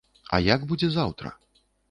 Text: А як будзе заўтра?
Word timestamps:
А 0.37 0.39
як 0.45 0.65
будзе 0.71 0.89
заўтра? 0.97 1.35